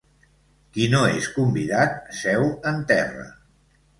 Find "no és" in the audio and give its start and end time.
0.93-1.27